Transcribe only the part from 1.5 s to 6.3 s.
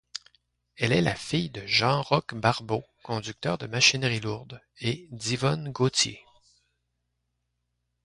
de Jean-Roch Barbeau, conducteur de machinerie lourde, et d'Yvonne Gauthier.